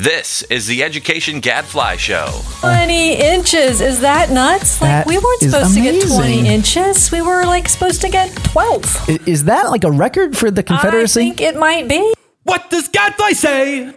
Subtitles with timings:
[0.00, 2.28] This is the Education Gadfly Show.
[2.60, 3.80] 20 inches.
[3.80, 4.80] Is that nuts?
[4.80, 7.10] Like, That we weren't supposed to get 20 inches.
[7.10, 9.08] We were, like, supposed to get 12.
[9.26, 11.20] Is that like a record for the Confederacy?
[11.20, 12.14] I think it might be.
[12.44, 13.92] What does Gadfly say?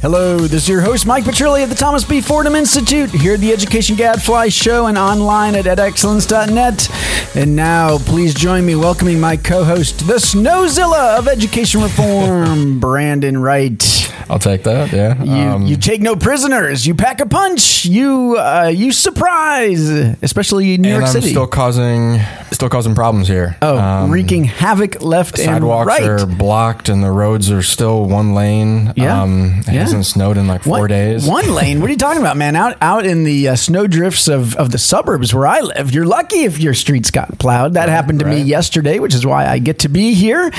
[0.00, 2.20] Hello, this is your host, Mike Petrilli of the Thomas B.
[2.20, 7.36] Fordham Institute, here at the Education Gadfly Show and online at edexcellence.net.
[7.36, 13.38] And now, please join me welcoming my co host, the Snowzilla of Education Reform, Brandon
[13.38, 14.04] Wright.
[14.30, 14.92] I'll take that.
[14.92, 15.20] Yeah.
[15.22, 16.86] You, Um, you take no prisoners.
[16.86, 17.84] You pack a punch.
[17.86, 21.30] You uh, you surprise, especially in New York I'm City.
[21.30, 22.20] still causing
[22.52, 23.56] still causing problems here.
[23.62, 26.02] oh, Um, wreaking havoc left and sidewalks right.
[26.02, 28.92] are blocked and the roads are still one lane.
[28.96, 29.22] Yeah.
[29.22, 29.87] Um, Yeah.
[29.88, 31.26] Hasn't snowed in like four One- days.
[31.26, 31.80] One lane.
[31.80, 32.56] What are you talking about, man?
[32.56, 36.06] Out out in the uh, snow drifts of, of the suburbs where I live, you're
[36.06, 37.74] lucky if your streets got plowed.
[37.74, 40.50] That happened to me yesterday, which is why I get to be here.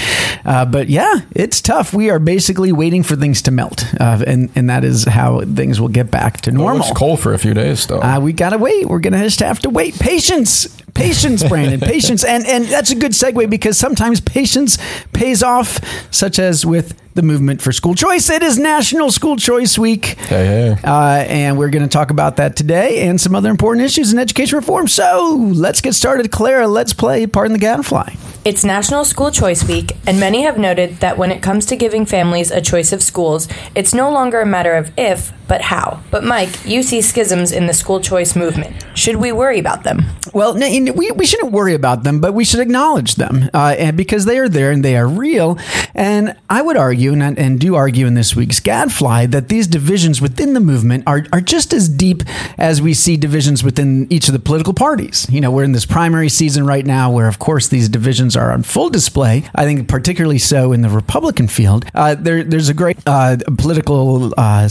[0.45, 1.93] Uh, but yeah, it's tough.
[1.93, 5.79] We are basically waiting for things to melt, uh, and and that is how things
[5.79, 6.87] will get back to normal.
[6.87, 8.01] it's cold for a few days though.
[8.01, 8.87] Uh, we gotta wait.
[8.87, 9.97] We're gonna just have to wait.
[9.99, 14.77] Patience, patience, Brandon, patience, and and that's a good segue because sometimes patience
[15.13, 15.79] pays off,
[16.13, 18.29] such as with the movement for school choice.
[18.29, 20.05] It is National School Choice Week.
[20.05, 20.77] hey, hey.
[20.81, 24.19] Uh, and we're going to talk about that today and some other important issues in
[24.19, 24.87] education reform.
[24.87, 26.31] So let's get started.
[26.31, 28.15] Clara, let's play Pardon the Gadfly.
[28.45, 32.05] It's National School Choice Week, and many have noted that when it comes to giving
[32.05, 35.99] families a choice of schools, it's no longer a matter of if, but how.
[36.11, 38.85] But Mike, you see schisms in the school choice movement.
[38.93, 40.05] Should we worry about them?
[40.33, 44.25] Well, we, we shouldn't worry about them, but we should acknowledge them uh, and because
[44.25, 45.57] they are there and they are real.
[45.95, 50.21] And I would argue, and, and do argue in this week's Gadfly, that these divisions
[50.21, 52.23] within the movement are, are just as deep
[52.57, 55.27] as we see divisions within each of the political parties.
[55.31, 58.51] You know, we're in this primary season right now where, of course, these divisions are
[58.51, 59.49] on full display.
[59.55, 61.85] I think particularly so in the Republican field.
[61.95, 64.67] Uh, there, there's a great uh, political uh,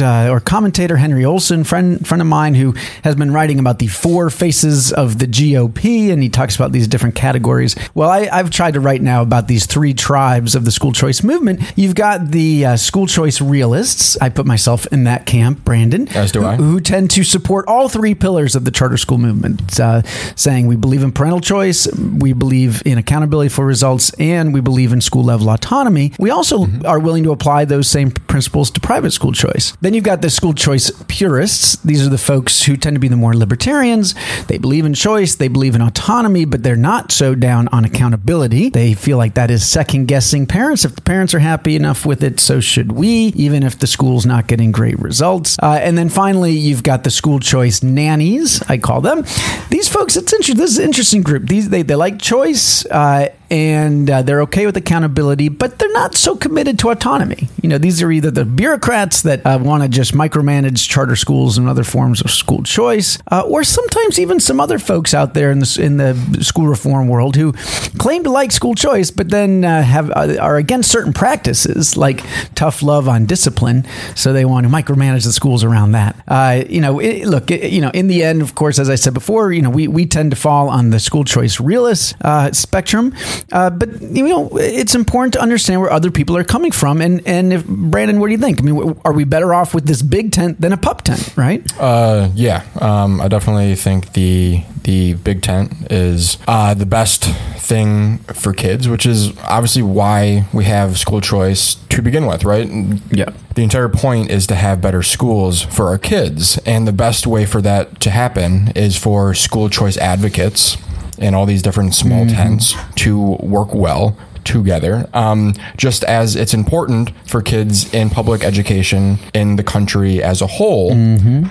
[0.00, 2.72] uh, or commentator, Henry Olsen, friend friend of mine, who
[3.04, 6.86] has been writing about the four faces of the GOP, and he talks about these
[6.88, 7.74] different categories.
[7.94, 11.22] Well, I, I've tried to write now about these three tribes of the school choice
[11.22, 11.60] movement.
[11.76, 14.16] You've got the uh, school choice realists.
[14.20, 16.08] I put myself in that camp, Brandon.
[16.16, 16.56] As do who- I.
[16.56, 20.02] Who tend to support all three pillars of the charter school movement, uh,
[20.36, 24.92] saying we believe in parental choice, we believe in accountability for results, and we believe
[24.92, 26.12] in school level autonomy.
[26.18, 29.71] We also are willing to apply those same principles to private school choice.
[29.80, 31.76] Then you've got the school choice purists.
[31.76, 34.14] These are the folks who tend to be the more libertarians.
[34.46, 38.70] They believe in choice, they believe in autonomy, but they're not so down on accountability.
[38.70, 40.84] They feel like that is second guessing parents.
[40.84, 44.26] If the parents are happy enough with it, so should we, even if the school's
[44.26, 45.58] not getting great results.
[45.62, 49.24] Uh, and then finally, you've got the school choice nannies, I call them.
[49.70, 50.56] These folks, it's interesting.
[50.56, 51.46] This is an interesting group.
[51.48, 52.84] These they, they like choice.
[52.86, 57.50] Uh, and uh, they're okay with accountability, but they're not so committed to autonomy.
[57.62, 61.58] You know, these are either the bureaucrats that uh, want to just micromanage charter schools
[61.58, 65.50] and other forms of school choice, uh, or sometimes even some other folks out there
[65.50, 67.52] in the in the school reform world who
[67.98, 72.24] claim to like school choice, but then uh, have uh, are against certain practices like
[72.54, 73.86] tough love on discipline.
[74.14, 76.16] So they want to micromanage the schools around that.
[76.26, 78.94] Uh, you know, it, look, it, you know, in the end, of course, as I
[78.94, 82.16] said before, you know, we we tend to fall on the school choice realist
[82.52, 83.12] spectrum.
[83.50, 87.00] Uh, but you know, it's important to understand where other people are coming from.
[87.00, 88.60] And and if Brandon, what do you think?
[88.60, 91.62] I mean, are we better off with this big tent than a pup tent, right?
[91.78, 98.18] Uh, yeah, um, I definitely think the the big tent is uh, the best thing
[98.18, 102.68] for kids, which is obviously why we have school choice to begin with, right?
[103.10, 103.30] Yeah.
[103.54, 107.46] The entire point is to have better schools for our kids, and the best way
[107.46, 110.76] for that to happen is for school choice advocates
[111.22, 115.08] and all these different small tents to work well together.
[115.14, 120.46] Um, just as it's important for kids in public education in the country as a
[120.46, 120.92] whole,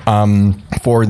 [0.07, 1.05] um, for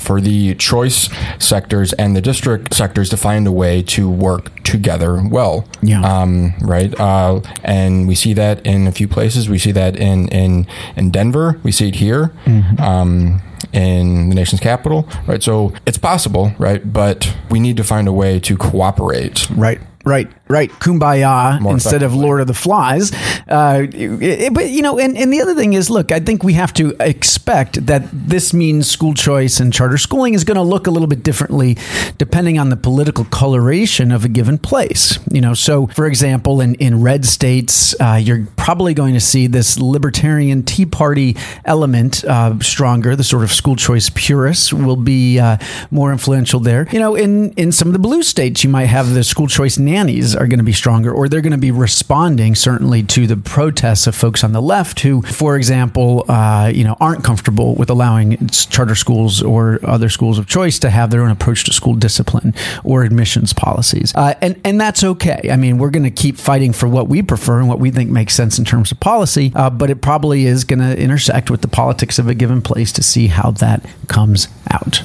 [0.00, 5.22] for the choice sectors and the district sectors to find a way to work together
[5.30, 5.66] well.
[5.82, 6.02] Yeah.
[6.02, 6.98] Um, right.
[6.98, 9.48] Uh, and we see that in a few places.
[9.48, 11.58] We see that in in in Denver.
[11.62, 12.32] We see it here.
[12.78, 13.42] Um,
[13.74, 15.42] in the nation's capital, right?
[15.42, 16.92] So it's possible, right?
[16.92, 19.50] But we need to find a way to cooperate.
[19.50, 19.80] Right.
[20.06, 20.70] Right, right.
[20.84, 22.14] Kumbaya More instead of.
[22.14, 23.12] Lord of the Flies.
[23.48, 26.54] Uh, it- but, you know, and, and the other thing is look, I think we
[26.54, 30.86] have to expect that this means school choice and charter schooling is going to look
[30.86, 31.76] a little bit differently
[32.18, 35.18] depending on the political coloration of a given place.
[35.32, 39.46] You know, so for example, in, in red states, uh, you're probably going to see
[39.48, 43.16] this libertarian Tea Party element uh, stronger.
[43.16, 45.56] The sort of school choice purists will be uh,
[45.90, 46.86] more influential there.
[46.92, 49.78] You know, in, in some of the blue states, you might have the school choice
[49.78, 53.36] nannies are going to be stronger, or they're going to be responding certainly to the
[53.36, 57.90] protests of folks on the left who, for example, uh, you know, aren't comfortable with
[57.90, 61.94] allowing charter schools or other schools of choice to have their own approach to school
[61.94, 62.54] discipline
[62.84, 65.48] or admissions policies, uh, and and that's okay.
[65.50, 68.10] I mean, we're going to keep fighting for what we prefer and what we think
[68.10, 71.62] makes sense in terms of policy, uh, but it probably is going to intersect with
[71.62, 75.02] the politics of a given place to see how that comes out.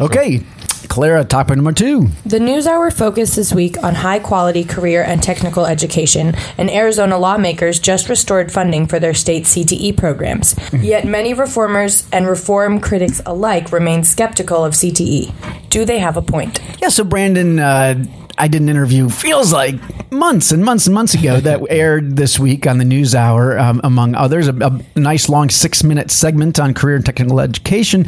[0.00, 0.42] Okay,
[0.90, 2.08] Clara, topic number two.
[2.26, 7.78] The NewsHour focused this week on high quality career and technical education, and Arizona lawmakers
[7.78, 10.56] just restored funding for their state CTE programs.
[10.72, 15.32] Yet many reformers and reform critics alike remain skeptical of CTE.
[15.70, 16.60] Do they have a point?
[16.82, 18.04] Yeah, so Brandon, uh,
[18.40, 19.74] I did an interview, feels like
[20.10, 23.82] months and months and months ago, that aired this week on the News Hour, um,
[23.84, 24.48] among others.
[24.48, 28.06] A, a nice long six minute segment on career and technical education.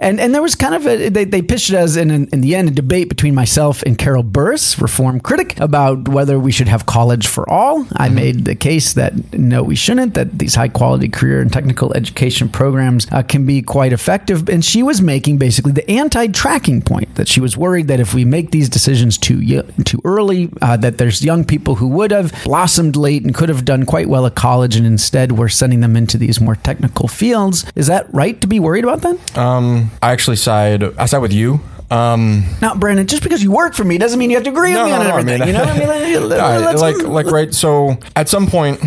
[0.00, 2.54] And and there was kind of a, they, they pitched it as, in, in the
[2.54, 6.86] end, a debate between myself and Carol Burris, reform critic, about whether we should have
[6.86, 7.86] college for all.
[7.96, 11.92] I made the case that no, we shouldn't, that these high quality career and technical
[11.92, 14.48] education programs uh, can be quite effective.
[14.48, 18.14] And she was making basically the anti tracking point that she was worried that if
[18.14, 19.42] we make these decisions too,
[19.84, 23.64] too early, uh, that there's young people who would have blossomed late and could have
[23.64, 27.64] done quite well at college, and instead we're sending them into these more technical fields.
[27.74, 29.38] Is that right to be worried about that?
[29.38, 30.82] Um, I actually side.
[30.98, 31.60] I side with you.
[31.90, 34.74] Um, Now, Brandon, just because you work for me doesn't mean you have to agree
[34.74, 35.46] with me on everything.
[35.46, 37.54] you know, what I mean, like, let's- like like right.
[37.54, 38.80] So at some point,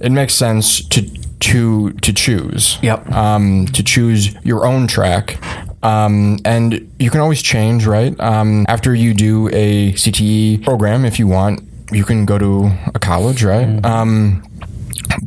[0.00, 1.02] it makes sense to
[1.40, 2.78] to to choose.
[2.82, 3.10] Yep.
[3.12, 5.38] Um, to choose your own track.
[5.82, 8.18] Um, and you can always change, right?
[8.20, 12.98] Um, after you do a CTE program, if you want, you can go to a
[12.98, 13.84] college, right?
[13.84, 14.44] Um,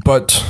[0.04, 0.44] but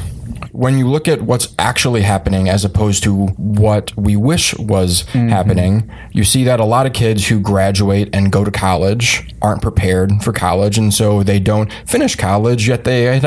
[0.51, 5.91] when you look at what's actually happening as opposed to what we wish was happening,
[6.13, 10.23] you see that a lot of kids who graduate and go to college aren't prepared
[10.23, 12.67] for college, and so they don't finish college.
[12.69, 13.19] Yet they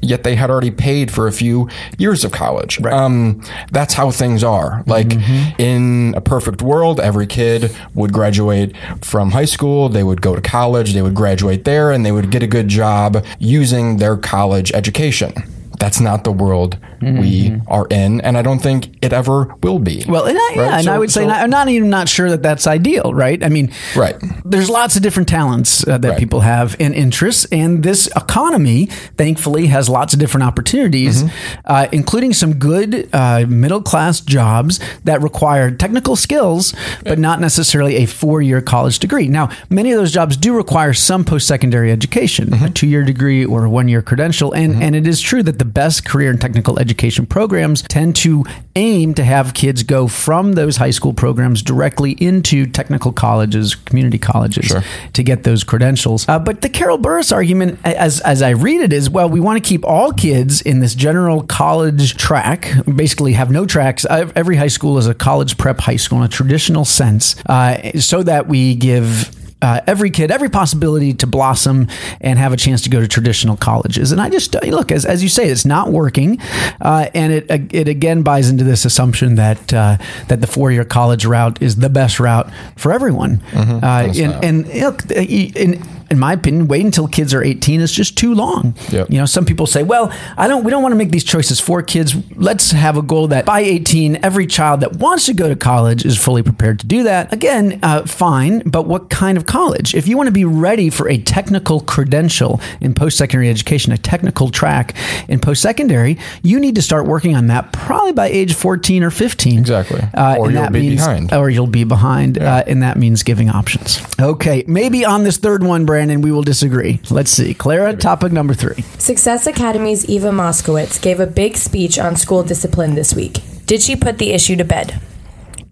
[0.00, 1.68] yet they had already paid for a few
[1.98, 2.80] years of college.
[2.84, 4.82] Um, that's how things are.
[4.86, 5.12] Like
[5.58, 10.40] in a perfect world, every kid would graduate from high school, they would go to
[10.40, 14.72] college, they would graduate there, and they would get a good job using their college
[14.72, 15.32] education.
[15.78, 20.04] That's not the world we are in, and I don't think it ever will be.
[20.08, 20.72] Well, and I, yeah, Right?
[20.74, 23.12] and So- I would say so- not, I'm not even not sure that that's ideal,
[23.14, 23.42] right?
[23.44, 24.16] I mean, Right.
[24.44, 26.18] There's lots of different talents uh, that Right.
[26.18, 28.86] people have and interests, and this economy,
[29.16, 31.58] thankfully, has lots of different opportunities, Mm-hmm.
[31.66, 36.74] uh, including some good uh, middle class jobs that require technical skills,
[37.04, 39.28] but not necessarily a four year college degree.
[39.28, 42.64] Now, many of those jobs do require some post secondary education, Mm-hmm.
[42.64, 45.58] a two year degree or a one year credential, and and it is true that
[45.58, 48.44] the best career in technical education programs tend to
[48.76, 54.18] aim to have kids go from those high school programs directly into technical colleges, community
[54.18, 54.72] colleges,
[55.12, 56.28] to get those credentials.
[56.28, 59.62] Uh, but the Carol Burris argument, as as I read it, is well, we want
[59.62, 62.72] to keep all kids in this general college track.
[62.94, 64.04] Basically, have no tracks.
[64.04, 67.98] Uh, Every high school is a college prep high school in a traditional sense, uh,
[67.98, 71.88] so that we give uh, every kid every possibility to blossom
[72.20, 74.12] and have a chance to go to traditional colleges.
[74.12, 76.40] And I just uh, look as, as you say, it's not working,
[76.80, 79.96] uh, and it it again buys into this assumption that uh,
[80.28, 83.40] that the four year college route is the best route for everyone.
[83.82, 88.16] Uh, and and look, in in my opinion, wait until kids are 18 is just
[88.16, 88.74] too long.
[88.90, 89.10] Yep.
[89.10, 91.60] You know, some people say, well, I don't we don't want to make these choices
[91.60, 92.14] for kids.
[92.36, 96.04] Let's have a goal that by 18, every child that wants to go to college
[96.04, 97.32] is fully prepared to do that.
[97.32, 99.94] Again, uh, fine, but what kind of college?
[99.94, 104.50] If you want to be ready for a technical credential in post-secondary education, a technical
[104.50, 104.94] track
[105.28, 109.58] in post-secondary, you need to start working on that probably by age 14 or 15.
[109.58, 110.00] Exactly.
[110.14, 111.32] Uh, Or you'll be means- behind.
[111.32, 114.00] Or you'll be behind, uh, and that means giving options.
[114.20, 117.00] Okay, maybe on this third one, Brandon, we will disagree.
[117.10, 117.54] Let's see.
[117.54, 118.84] Clara, topic number three.
[118.98, 123.40] Success Academy's Eva Moskowitz gave a big speech on school discipline this week.
[123.66, 125.00] Did she put the issue to bed?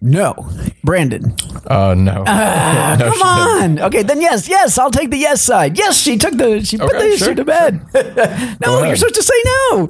[0.06, 0.34] No.
[0.84, 1.34] Brandon.
[1.66, 2.22] Uh, no.
[2.96, 3.78] No, Come she didn't.
[3.80, 3.86] on.
[3.88, 5.76] Okay, then yes, yes, I'll take the yes side.
[5.76, 7.84] Yes, she took the she put Okay, the issue to bed.
[8.64, 9.88] no, you're supposed to say no.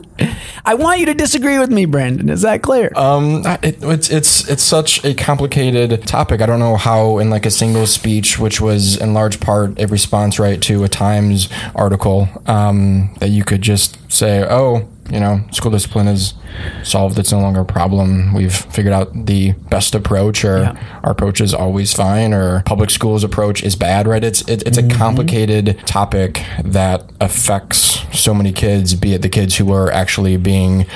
[0.65, 2.29] I want you to disagree with me, Brandon.
[2.31, 2.91] Is that clear?
[2.97, 6.41] Um, it, it's it's it's such a complicated topic.
[6.41, 9.87] I don't know how, in like a single speech, which was in large part a
[9.87, 15.41] response, right, to a Times article, um, that you could just say, "Oh, You know,
[15.53, 16.35] school discipline is
[16.83, 17.19] solved.
[17.19, 18.35] It's no longer a problem.
[18.35, 23.23] We've figured out the best approach, or our approach is always fine, or public schools
[23.23, 24.07] approach is bad.
[24.07, 24.25] Right?
[24.25, 24.99] It's it, it's a mm-hmm.
[24.99, 28.95] complicated topic that affects so many kids.
[28.95, 30.87] Be it the kids who are actually being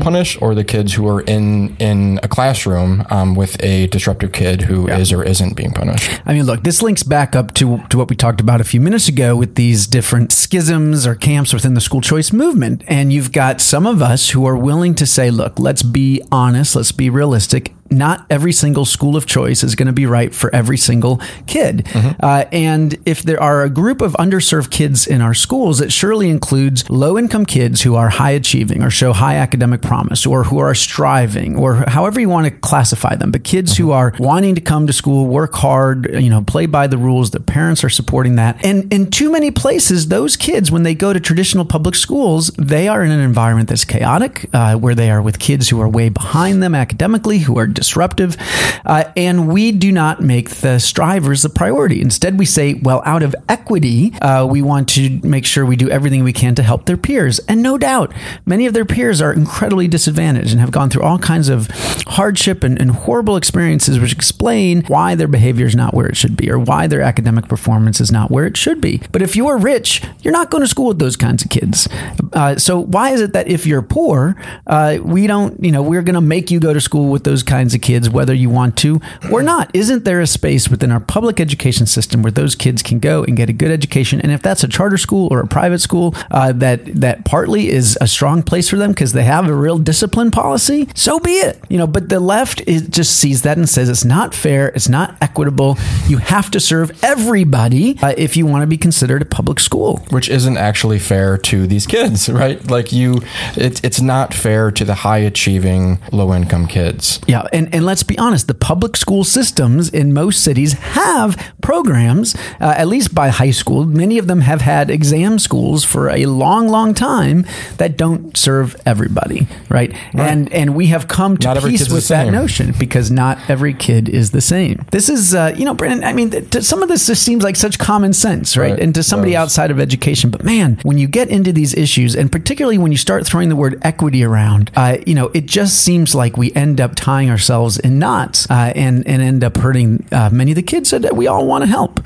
[0.00, 4.62] punished, or the kids who are in in a classroom um, with a disruptive kid
[4.62, 6.20] who is or isn't being punished.
[6.26, 8.80] I mean, look, this links back up to, to what we talked about a few
[8.80, 12.82] minutes ago with these different schisms or camps within the school choice movement.
[12.88, 16.74] And you've got some of us who are willing to say, look, let's be honest,
[16.74, 17.75] let's be realistic.
[17.90, 21.86] Not every single school of choice is going to be right for every single kid.
[22.20, 26.30] Uh, and if there are a group of underserved kids in our schools, it surely
[26.30, 30.58] includes low income kids who are high achieving or show high academic promise or who
[30.58, 33.30] are striving or however you want to classify them.
[33.30, 36.86] But kids who are wanting to come to school, work hard, you know, play by
[36.86, 38.64] the rules, their parents are supporting that.
[38.64, 42.88] And in too many places, those kids, when they go to traditional public schools, they
[42.88, 46.08] are in an environment that's chaotic, uh, where they are with kids who are way
[46.08, 48.36] behind them academically, who are disruptive.
[48.84, 52.00] Uh, and we do not make the strivers the priority.
[52.00, 55.88] Instead, we say, well, out of equity, uh, we want to make sure we do
[55.90, 57.38] everything we can to help their peers.
[57.48, 58.12] And no doubt,
[58.44, 61.68] many of their peers are incredibly disadvantaged and have gone through all kinds of
[62.06, 66.36] hardship and, and horrible experiences, which explain why their behavior is not where it should
[66.36, 69.00] be or why their academic performance is not where it should be.
[69.12, 71.88] But if you're rich, you're not going to school with those kinds of kids.
[72.32, 76.02] Uh, so why is it that if you're poor, uh, we don't, you know, we're
[76.02, 78.76] going to make you go to school with those kinds of kids, whether you want
[78.78, 79.00] to
[79.32, 79.74] or not?
[79.74, 83.36] Isn't there a space within our public education system where those kids can go and
[83.36, 84.20] get a good education?
[84.20, 87.98] And if that's a charter school or a private school, uh, that that partly is
[88.00, 91.58] a strong place for them because they have a real discipline policy, so be it.
[91.68, 94.88] You know, but the left is, just sees that and says it's not fair, it's
[94.88, 95.76] not equitable.
[96.06, 99.96] You have to serve everybody uh, if you want to be considered a public school.
[100.10, 102.64] which isn't actually fair to these kids, right?
[102.70, 103.22] Like you,
[103.56, 107.20] it, it's not fair to the high achieving, low income kids.
[107.26, 112.34] Yeah, and, and let's be honest, the public school systems in most cities have programs,
[112.60, 113.86] uh, at least by high school.
[113.86, 117.46] Many of them have had exam schools for a long, long time
[117.78, 119.90] that don't serve everybody, right?
[120.12, 124.10] And and we have come to Not peace with that notion because not every kid
[124.10, 124.84] is the same.
[124.92, 126.04] This is, uh, you know, Brandon.
[126.04, 128.72] I mean, th- some of this just seems like such common sense, right?
[128.72, 128.80] Right.
[128.80, 129.42] And to somebody Does.
[129.44, 132.98] outside of education, but man, when you get into these issues, and particularly when you
[132.98, 136.82] start throwing the word equity around, uh, you know, it just seems like we end
[136.82, 140.62] up tying ourselves in knots uh, and and end up hurting uh, many of the
[140.62, 142.00] kids that we all want to help.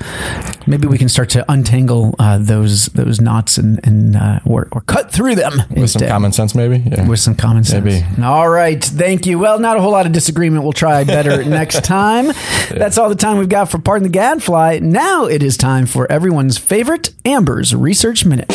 [0.67, 4.81] Maybe we can start to untangle uh, those those knots and and uh, or, or
[4.81, 6.77] cut through them With some common sense, maybe?
[6.77, 7.07] Yeah.
[7.07, 7.83] With some common sense.
[7.83, 8.23] Maybe.
[8.23, 8.83] All right.
[8.83, 9.39] Thank you.
[9.39, 10.63] Well, not a whole lot of disagreement.
[10.63, 12.27] We'll try better next time.
[12.69, 14.79] That's all the time we've got for Pardon the Gadfly.
[14.81, 18.51] Now it is time for everyone's favorite Amber's Research Minute.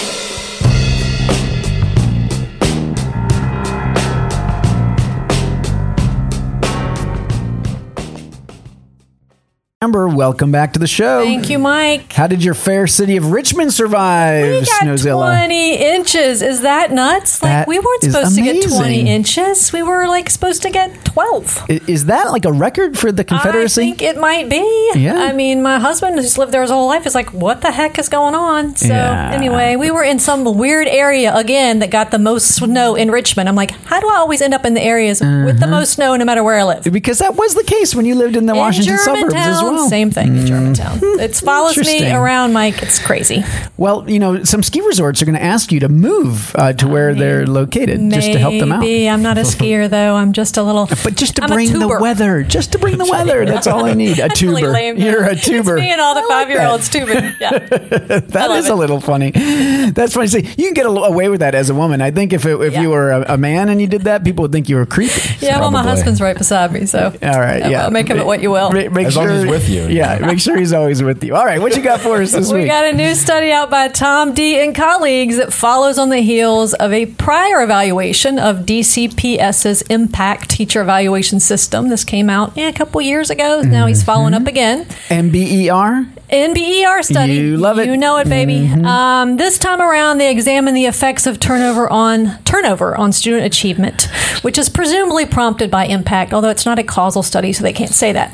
[9.86, 11.22] Amber, welcome back to the show.
[11.22, 12.12] Thank you, Mike.
[12.12, 15.28] How did your fair city of Richmond survive, We got Snowzilla?
[15.46, 16.42] 20 inches.
[16.42, 17.40] Is that nuts?
[17.40, 18.78] Like, That we weren't is supposed to get amazing.
[18.80, 19.72] 20 inches.
[19.72, 21.62] We were, like, supposed to get 12.
[21.70, 23.80] I- Is that like a record for the Confederacy?
[23.82, 24.90] I think it might be.
[24.96, 25.14] Yeah.
[25.20, 27.96] I mean, my husband who's lived there his whole life is like, what the heck
[28.00, 28.74] is going on?
[28.74, 29.30] So, Yeah.
[29.32, 33.48] anyway, we were in some weird area again that got the most snow in Richmond.
[33.48, 35.52] I'm like, how do I always end up in the areas with Uh-huh.
[35.60, 36.82] the most snow no matter where I live?
[36.92, 39.75] because that was the case when you lived in the Washington in suburbs as Germantown,
[39.76, 39.84] well.
[39.84, 39.90] Mm-hmm.
[39.90, 40.98] same thing in Germantown.
[41.02, 42.82] It follows me around, Mike.
[42.82, 43.44] It's crazy.
[43.76, 46.88] Well, you know, some ski resorts are going to ask you to move uh, to
[46.88, 48.80] where they're located just to help them out.
[48.80, 49.08] Maybe.
[49.08, 50.14] I'm not a skier though.
[50.16, 50.86] I'm just a little.
[50.86, 53.44] But just to I'm bring the weather, just to bring the weather.
[53.44, 54.18] That's all I need.
[54.18, 54.72] A That's really tuber.
[54.72, 55.76] lame, You're a It's tuber.
[55.76, 57.32] me and all the like five year olds tubing.
[57.40, 57.58] Yeah.
[57.58, 58.72] That love is it.
[58.72, 59.30] a little funny.
[59.30, 60.26] That's funny.
[60.28, 62.00] See, you can get away with that as a woman.
[62.00, 62.82] I think if it, if Yeah.
[62.82, 65.20] you were a, a man and you did that, people would think you were creepy.
[65.40, 67.12] Yeah, well, my husband's right beside me, so.
[67.22, 67.70] All right.
[67.70, 67.88] Yeah.
[67.90, 68.70] Make of it what you will.
[68.70, 69.88] Ma- Make As sure long as he's with you.
[69.88, 70.18] Yeah.
[70.20, 71.34] Make sure he's always with you.
[71.34, 71.60] All right.
[71.60, 72.62] What you got for us this We week?
[72.64, 76.20] We got a new study out by Tom Dee and colleagues that follows on the
[76.20, 81.88] heels of a prior evaluation of DCPS's impact teacher evaluation system.
[81.88, 83.62] This came out yeah, a couple years ago.
[83.62, 84.84] Now he's following up again.
[85.08, 86.12] MBER.
[86.30, 87.34] NBER study.
[87.34, 87.86] You love it.
[87.86, 88.68] You know it, baby.
[88.84, 94.08] Um, this time around, they examined the effects of turnover on turnover on student achievement,
[94.42, 97.92] which is presumably prompted by impact, although it's not a causal study, so they can't
[97.92, 98.32] say that.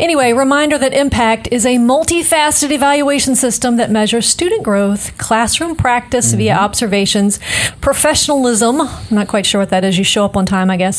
[0.00, 6.32] Anyway, reminder that Impact is a multifaceted evaluation system that measures student growth, classroom practice
[6.32, 6.64] via Mm-hmm.
[6.64, 7.38] observations,
[7.80, 8.80] professionalism.
[8.82, 9.96] I'm not quite sure what that is.
[9.96, 10.98] You show up on time, I guess,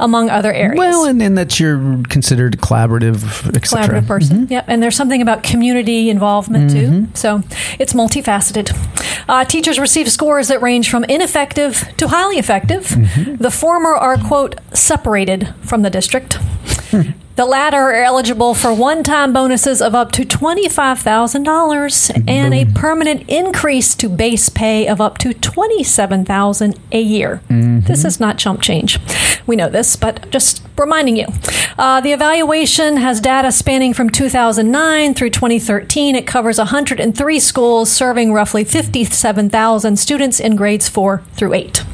[0.00, 0.72] among other areas.
[0.72, 0.78] Mm-hmm.
[0.78, 4.00] Well, and then that you're considered collaborative, et cetera.
[4.00, 4.46] collaborative person.
[4.48, 4.64] Yep.
[4.68, 7.08] And there's something about community involvement too.
[7.14, 7.42] So
[7.78, 8.72] it's multifaceted.
[9.28, 12.88] Uh, teachers receive scores that range from ineffective to highly effective.
[13.38, 16.38] The former are, quote, separated from the district.
[17.38, 23.28] The latter are eligible for one time bonuses of up to $25,000 and a permanent
[23.28, 27.40] increase to base pay of up to $27,000 a year.
[27.48, 28.06] This mm-hmm.
[28.08, 28.98] is not chump change.
[29.46, 31.26] We know this, but just reminding you.
[31.78, 36.16] Uh, the evaluation has data spanning from 2009 through 2013.
[36.16, 41.84] It covers 103 schools serving roughly 57,000 students in grades 4 through 8.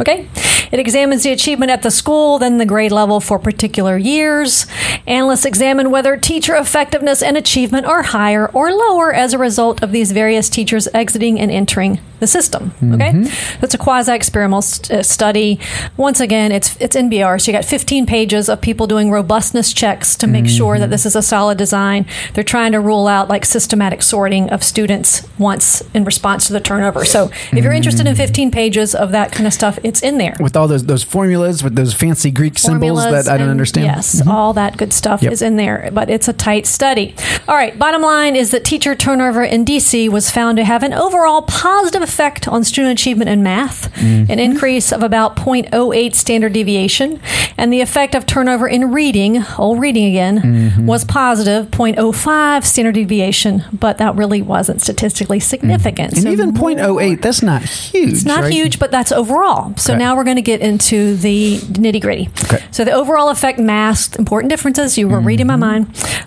[0.00, 0.28] Okay?
[0.72, 4.66] It examines the achievement at the school, then the grade level for particular years.
[5.06, 9.92] Analysts examine whether teacher effectiveness and achievement are higher or lower as a result of
[9.92, 12.72] these various teachers exiting and entering the system.
[12.94, 13.12] Okay?
[13.60, 15.58] That's a quasi experimental st- uh, study.
[15.96, 20.16] Once again, it's it's NBR, so you got 15 pages of people doing robustness checks
[20.16, 22.06] to make sure that this is a solid design.
[22.34, 26.60] They're trying to rule out like systematic sorting of students once in response to the
[26.60, 27.04] turnover.
[27.04, 30.36] So if you're interested in 15 pages of that kind of stuff, it's in there.
[30.40, 33.86] With all those those formulas, with those fancy Greek symbols that I don't and- understand.
[33.88, 33.96] Mm-hmm.
[33.96, 35.32] Yes, all that good stuff Yep.
[35.32, 37.14] is in there, but it's a tight study.
[37.48, 40.92] All right, bottom line is that teacher turnover in DC was found to have an
[40.92, 44.32] overall positive effect on student achievement in math, Mm-hmm.
[44.32, 47.20] an increase of about 0.08 standard deviation,
[47.58, 50.86] and the effect of turnover in reading, old reading again, Mm-hmm.
[50.86, 56.12] was positive 0.05 standard deviation, but that really wasn't statistically significant.
[56.14, 56.26] Mm-hmm.
[56.26, 58.10] And So even .08, that's not huge.
[58.12, 58.52] it's not right?
[58.52, 59.74] huge, but that's overall.
[59.76, 59.98] So Okay.
[60.04, 62.28] now we're going to get into the nitty gritty.
[62.44, 62.62] Okay.
[62.70, 64.96] So the overall effect masked important differences.
[64.98, 65.82] You were reading my mind.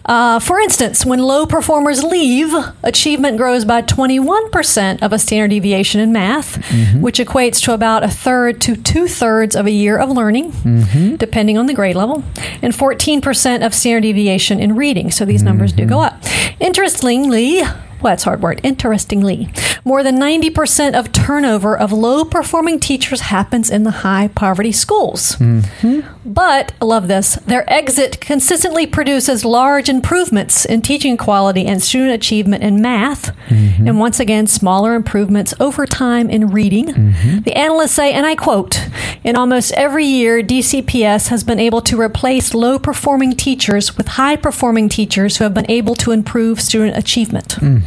[0.05, 5.72] Uh, for instance, when low performers leave, achievement grows by 21% of a standard deviation
[5.99, 7.01] in math, mm-hmm.
[7.01, 11.15] which equates to about a third to two thirds of a year of learning, mm-hmm.
[11.15, 12.23] depending on the grade level,
[12.61, 15.11] and 14% of standard deviation in reading.
[15.11, 15.89] So these numbers do mm-hmm.
[15.89, 16.21] go up.
[16.59, 17.61] Interestingly,
[18.03, 18.59] well, that's a hard word.
[18.63, 19.49] Interestingly,
[19.85, 25.37] more than 90% of turnover of low performing teachers happens in the high poverty schools.
[25.37, 26.01] Mm-hmm.
[26.25, 32.11] But, I love this, their exit consistently produces large improvements in teaching quality and student
[32.11, 33.87] achievement in math, mm-hmm.
[33.87, 36.87] and once again, smaller improvements over time in reading.
[36.87, 37.39] Mm-hmm.
[37.41, 38.87] The analysts say, and I quote,
[39.23, 44.35] in almost every year, DCPS has been able to replace low performing teachers with high
[44.35, 47.55] performing teachers who have been able to improve student achievement.
[47.55, 47.83] Mm.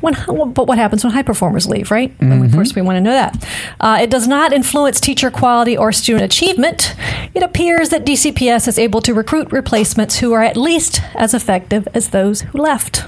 [0.00, 0.14] When,
[0.52, 2.12] but what happens when high performers leave, right?
[2.20, 3.48] And Of course, we want to know that.
[3.80, 6.94] Uh, it does not influence teacher quality or student achievement.
[7.34, 11.86] It appears that DCPS is able to recruit replacements who are at least as effective
[11.94, 13.04] as those who left.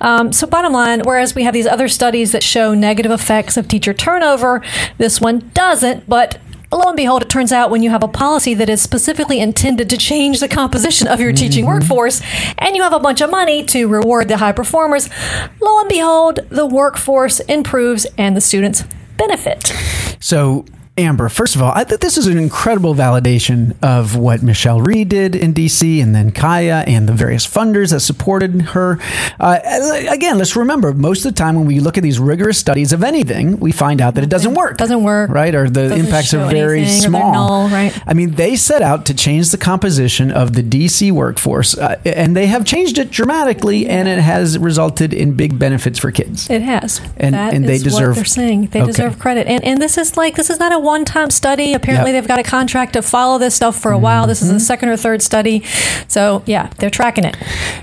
[0.00, 3.66] Um, so, bottom line, whereas we have these other studies that show negative effects of
[3.66, 4.62] teacher turnover,
[4.98, 6.38] this one doesn't, but
[6.72, 9.90] Lo and behold, it turns out when you have a policy that is specifically intended
[9.90, 11.74] to change the composition of your teaching mm-hmm.
[11.74, 12.22] workforce
[12.58, 15.08] and you have a bunch of money to reward the high performers,
[15.60, 18.84] lo and behold, the workforce improves and the students
[19.16, 19.72] benefit.
[20.20, 20.64] So,
[21.00, 25.04] Amber, first of all, I think this is an incredible validation of what Michelle Rhee
[25.04, 28.98] did in DC and then Kaya and the various funders that supported her.
[29.38, 29.58] Uh,
[30.10, 33.02] again, let's remember most of the time when we look at these rigorous studies of
[33.02, 34.76] anything, we find out that it doesn't work.
[34.76, 35.30] Doesn't work.
[35.30, 35.54] Right?
[35.54, 37.32] Or the Doesn't impacts are very small.
[37.32, 37.96] null, right.
[38.06, 42.36] I mean, they set out to change the composition of the DC workforce, uh, and
[42.36, 46.48] they have changed it dramatically, and it has resulted in big benefits for kids.
[46.50, 48.90] It has, And- That and they deserve- they're saying they Okay.
[48.92, 51.74] deserve credit, and and this is like this is not a one time study.
[51.74, 52.22] Apparently, Yep.
[52.22, 54.26] they've got a contract to follow this stuff for a while.
[54.26, 54.60] This is the mm-hmm.
[54.60, 55.62] second or third study,
[56.08, 57.36] so yeah, they're tracking it.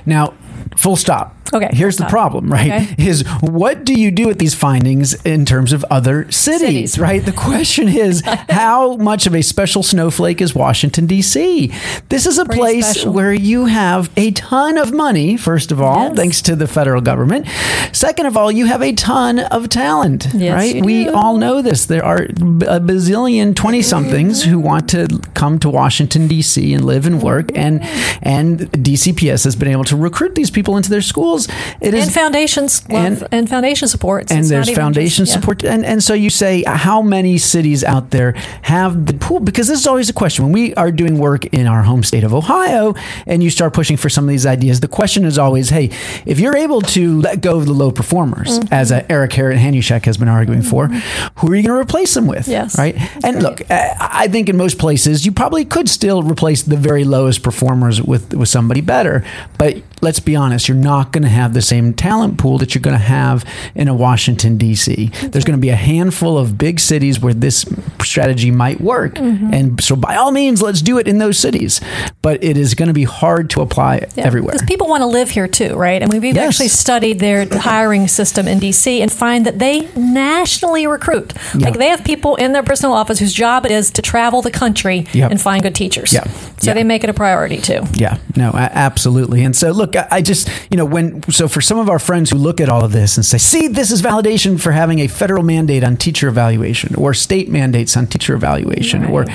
[0.05, 0.33] Now,
[0.75, 1.36] full stop.
[1.53, 2.71] Okay, Here's the problem, right?
[2.91, 2.95] Okay.
[3.07, 6.59] Is what do you do with these findings in terms of other cities,
[6.93, 6.99] Cities.
[6.99, 7.23] right?
[7.25, 11.71] The question is how much of a special snowflake is Washington D.C.
[12.09, 13.13] This is a Pretty place special.
[13.13, 16.15] where you have a ton of money, first of all, Yes.
[16.15, 17.47] thanks to the federal government.
[17.93, 20.83] Second of all, you have a ton of talent, Yes, right?
[20.85, 21.13] We do.
[21.13, 21.85] all know this.
[21.85, 26.73] There are a bazillion 20 somethings who want to come to Washington D.C.
[26.73, 27.81] and live and work and
[28.21, 31.36] and DCPS has been able to recruit these people into their schools.
[31.81, 34.31] It is and foundations love, and- and, foundation support.
[34.31, 35.63] and there's foundation support.
[35.63, 39.39] And, and so you say how many cities out there have the pool?
[39.39, 40.45] Because this is always a question.
[40.45, 42.95] When we are doing work in our home state of ohio
[43.25, 45.89] and you start pushing for some of these ideas the question is always hey
[46.25, 48.73] if you're able to let go of the low performers Mm-hmm.
[48.73, 52.27] as uh, eric Hanushek has been arguing for who are you going to replace them
[52.27, 52.77] with Yes.
[52.77, 52.95] right?
[53.23, 57.03] And look uh, i think in most places you probably could still replace the very
[57.03, 59.23] lowest performers with with somebody better.
[59.57, 62.81] But let's be honest you're not going to have the same talent pool that you're
[62.81, 63.43] going to have
[63.75, 67.65] in a washington d.c there's going to be a handful of big cities where this
[68.01, 69.53] strategy might work Mm-hmm.
[69.53, 71.81] and so by all means let's do it in those cities
[72.21, 75.29] but it is going to be hard to apply everywhere Because people want to live
[75.29, 76.01] here too, right?
[76.01, 76.47] And we've Yes.
[76.49, 81.33] actually studied their hiring system in DC and find that they nationally recruit.
[81.57, 81.65] Yeah.
[81.69, 84.51] Like they have people in their personal office whose job it is to travel the
[84.51, 85.31] country Yep.
[85.31, 86.13] and find good teachers.
[86.13, 86.25] Yeah.
[86.59, 86.73] So Yeah.
[86.73, 87.81] they make it a priority too.
[87.93, 89.43] Yeah, no, absolutely.
[89.43, 92.31] And so, look, I, I just, you know, when, so for some of our friends
[92.31, 95.07] who look at all of this and say, see, this is validation for having a
[95.07, 99.25] federal mandate on teacher evaluation or state mandates on teacher evaluation, or,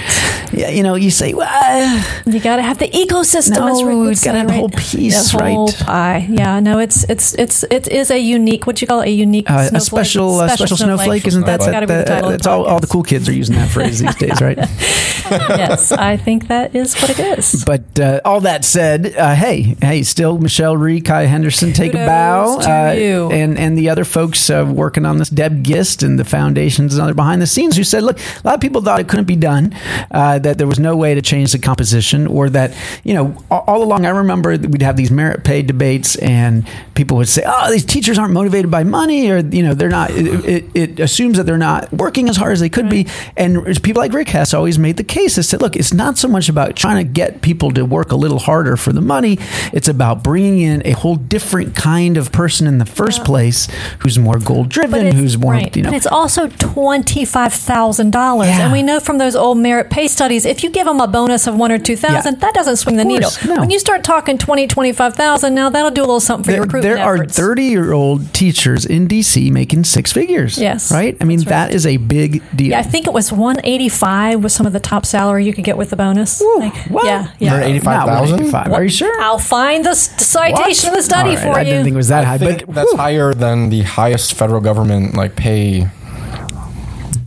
[0.52, 3.52] you know, you say, well, You got to have the ecosystem.
[3.60, 4.58] No, it's gotta have the right?
[4.58, 5.76] whole piece, the whole right?
[5.78, 6.26] Pie.
[6.30, 8.66] Yeah, no, it's it's it's it is a unique.
[8.66, 9.08] What you call it?
[9.08, 11.94] A unique, uh, a special, uh, special snowflake, isn't that, That's that, got to be
[11.94, 14.58] the that- that's all, all the cool kids are using that phrase these days, right?
[15.30, 17.64] yes, I think that is what it is.
[17.64, 22.06] But uh, all that said, uh, hey, hey, still Michelle Rhee, Kaya Henderson, take a
[22.06, 23.30] bow, uh, you.
[23.30, 27.02] and and the other folks uh, working on this, Deb Gist and the foundations and
[27.02, 29.36] other behind the scenes, who said, look, a lot of people thought it couldn't be
[29.36, 29.74] done,
[30.10, 33.64] uh, that there was no way to change the composition, or that you know, all,
[33.66, 37.70] all along, I remember we'd have these merit pay debates, and people would say, oh,
[37.70, 40.10] these teachers aren't motivated by money, or you know, they're not.
[40.10, 43.82] It, it, it assumes that they're not working as hard as they could be, and
[43.82, 46.48] people like Rick Hess always made the case that said, look, it's not so much
[46.48, 49.38] about trying to get people to work a little harder for the money.
[49.72, 53.68] It's about bringing in a whole different kind of person in the first place
[54.00, 55.74] who's more goal driven, who's more, right.
[55.76, 55.90] you know.
[55.90, 58.62] But it's also twenty five thousand dollars, Yeah.
[58.64, 61.46] and we know from those old merit pay studies, if you give them a bonus
[61.46, 62.40] of one or two thousand, Yeah.
[62.40, 63.30] that doesn't swing the Of needle.
[63.46, 63.60] no.
[63.60, 66.50] When you start talking twenty twenty five thousand, now that'll do a little something for
[66.52, 70.58] your there, recruitment there are 30 year old teachers in DC making six figures.
[70.58, 71.16] Yes, Right?
[71.20, 71.48] I mean, right.
[71.48, 72.70] that is a big deal.
[72.70, 75.52] Yeah, I think it was one eighty five was some of the top salary you
[75.52, 76.42] could get with the bonus.
[76.58, 77.04] Like, What?
[77.06, 77.50] Yeah, yeah.
[77.50, 78.36] Hundred eighty-five thousand.
[78.52, 78.72] 185.
[78.72, 79.20] Are you sure?
[79.22, 81.64] I'll find the s- citation of the study All right, for I you.
[81.70, 84.60] didn't think it was that high, I think but that's higher than the highest federal
[84.60, 85.88] government like pay.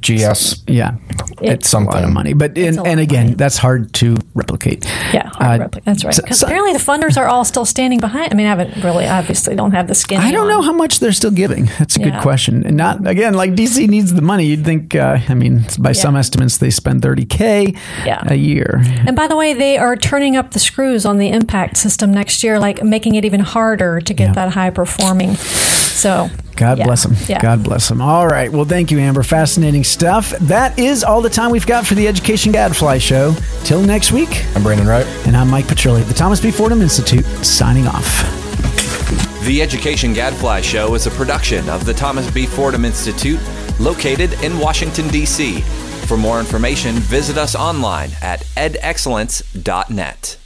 [0.05, 0.63] GS.
[0.67, 0.95] yeah,
[1.41, 2.33] It's it's a lot of money.
[2.33, 3.35] But a and, lot and of again, money.
[3.35, 4.85] that's hard to replicate.
[5.13, 6.15] yeah, hard Uh, repli- that's right.
[6.15, 8.31] Because so- apparently the funders are all still standing behind.
[8.31, 10.19] I mean, I haven't really, obviously, don't have the skin.
[10.21, 10.49] I don't on.
[10.49, 11.65] know how much they're still giving.
[11.79, 12.65] That's a good question.
[12.65, 14.45] And not again, like DC needs the money.
[14.45, 14.95] You'd think.
[14.95, 17.73] Uh, I mean, by some estimates, they spend thirty k
[18.05, 18.21] Yeah.
[18.27, 18.81] a year.
[19.07, 22.43] And by the way, they are turning up the screws on the impact system next
[22.43, 24.33] year, like making it even harder to get Yeah.
[24.33, 25.35] that high performing.
[25.35, 27.15] So, God yeah, bless them.
[27.27, 27.41] Yeah.
[27.41, 28.01] God bless them.
[28.01, 28.51] All right.
[28.51, 29.23] Well, thank you, Amber.
[29.23, 30.29] Fascinating stuff.
[30.39, 33.35] That is all the time we've got for the Education Gadfly Show.
[33.63, 34.45] Till next week.
[34.55, 35.05] I'm Brandon Wright.
[35.27, 36.51] And I'm Mike Petrilli the Thomas B.
[36.51, 38.21] Fordham Institute, signing off.
[39.45, 42.45] The Education Gadfly Show is a production of the Thomas B.
[42.45, 43.39] Fordham Institute,
[43.79, 45.61] located in Washington, D.C.
[46.07, 50.37] For more information, visit us online at edexcellence.net.